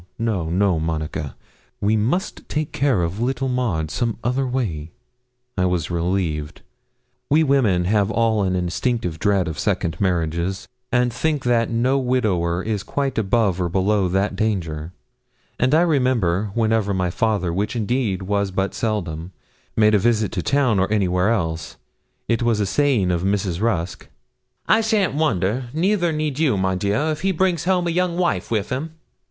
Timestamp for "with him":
28.49-28.93